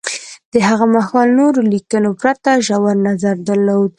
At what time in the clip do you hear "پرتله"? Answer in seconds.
2.21-2.63